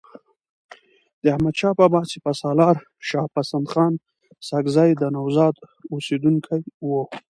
د 1.23 1.23
احمدشاه 1.35 1.73
بابا 1.79 2.01
سپه 2.13 2.31
سالارشاه 2.41 3.27
پسندخان 3.35 3.93
ساکزی 4.47 4.91
د 5.01 5.03
نوزاد 5.15 5.55
اوسیدونکی 5.93 6.59
وو. 6.87 7.01